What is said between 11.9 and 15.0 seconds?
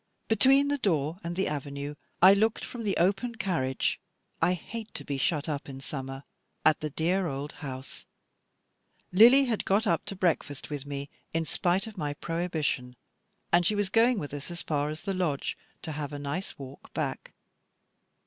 my prohibition; and she was going with us as far